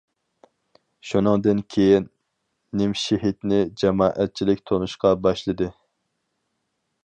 شۇنىڭدىن 1.09 1.61
كېيىن 1.73 2.07
نىمشېھىتنى 2.81 3.61
جامائەتچىلىك 3.83 4.67
تونۇشقا 4.73 5.15
باشلىدى. 5.27 5.69